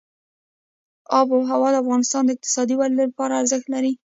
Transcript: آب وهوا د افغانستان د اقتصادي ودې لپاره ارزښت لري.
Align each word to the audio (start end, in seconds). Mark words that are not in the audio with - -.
آب 1.19 1.27
وهوا 1.31 1.69
د 1.71 1.75
افغانستان 1.83 2.21
د 2.25 2.29
اقتصادي 2.35 2.75
ودې 2.77 2.95
لپاره 3.09 3.39
ارزښت 3.41 3.67
لري. 3.73 3.93